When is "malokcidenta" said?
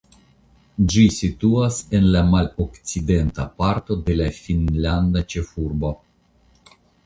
2.31-3.47